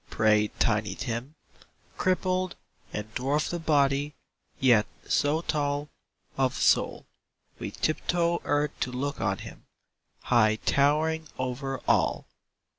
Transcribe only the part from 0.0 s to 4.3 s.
"prayed Tiny Tim, Crippled, and dwarfed of body,